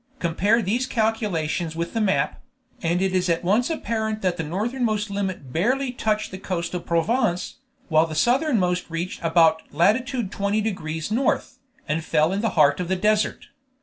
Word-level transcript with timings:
Compare 0.17 0.63
these 0.63 0.87
calculations 0.87 1.75
with 1.75 1.93
the 1.93 2.01
map, 2.01 2.41
and 2.81 3.03
it 3.03 3.13
is 3.13 3.29
at 3.29 3.43
once 3.43 3.69
apparent 3.69 4.23
that 4.23 4.35
the 4.35 4.41
northernmost 4.43 5.11
limit 5.11 5.53
barely 5.53 5.91
touched 5.91 6.31
the 6.31 6.39
coast 6.39 6.73
of 6.73 6.87
Provence, 6.87 7.57
while 7.87 8.07
the 8.07 8.15
southernmost 8.15 8.89
reached 8.89 9.19
to 9.19 9.27
about 9.27 9.61
lat. 9.71 10.07
20 10.07 10.59
degrees 10.59 11.11
N., 11.11 11.37
and 11.87 12.03
fell 12.03 12.31
in 12.33 12.41
the 12.41 12.57
heart 12.57 12.79
of 12.79 12.87
the 12.87 12.95
desert. 12.95 13.49